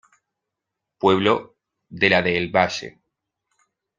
Pueblo 0.97 1.57
de 1.87 2.09
la 2.09 2.23
de 2.23 2.35
El 2.35 2.49
Valle. 2.49 2.99